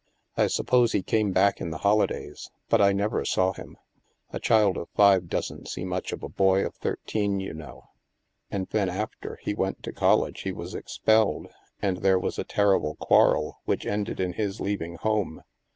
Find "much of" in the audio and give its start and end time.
5.85-6.23